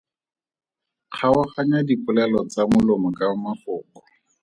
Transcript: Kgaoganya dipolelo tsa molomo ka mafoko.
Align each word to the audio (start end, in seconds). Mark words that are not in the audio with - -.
Kgaoganya 1.09 1.79
dipolelo 1.89 2.39
tsa 2.49 2.61
molomo 2.71 3.09
ka 3.17 3.25
mafoko. 3.43 3.97